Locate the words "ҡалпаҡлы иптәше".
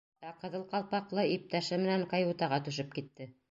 0.71-1.81